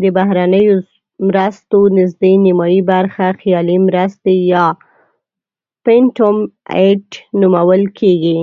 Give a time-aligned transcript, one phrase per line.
[0.00, 0.76] د بهرنیو
[1.26, 4.66] مرستو نزدې نیمایي برخه خیالي مرستې یا
[5.84, 6.36] phantom
[6.84, 7.06] aid
[7.40, 8.38] نومول کیږي.